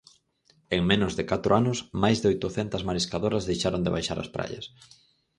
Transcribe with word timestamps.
En 0.75 0.81
menos 0.91 1.11
de 1.17 1.25
catro 1.31 1.51
anos, 1.61 1.77
máis 2.03 2.17
de 2.19 2.29
oitocentas 2.31 2.85
mariscadoras 2.89 3.47
deixaron 3.49 3.81
de 3.83 3.93
baixar 3.95 4.17
ás 4.23 4.31
praias. 4.35 4.65